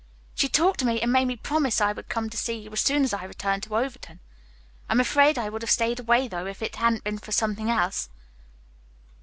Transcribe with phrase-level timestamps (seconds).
[0.33, 2.81] She talked to me and made me promise I would come to see you as
[2.81, 4.19] soon as I returned to Overton.
[4.89, 7.69] I am afraid I would have stayed away, though, if it hadn't been for something
[7.69, 8.09] else."